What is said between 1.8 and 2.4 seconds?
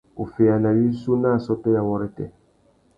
wôrêtê.